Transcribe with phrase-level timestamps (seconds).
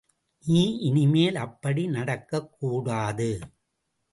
[0.45, 3.29] நீ இனிமேல் அப்படி நடக்கக் கூடாது.